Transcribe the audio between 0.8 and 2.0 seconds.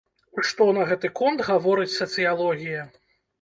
гэты конт гаворыць